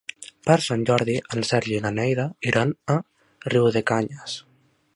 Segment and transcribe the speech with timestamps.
[0.45, 2.95] Per Sant Jordi en Sergi i na Neida iran a
[3.55, 4.39] Riudecanyes.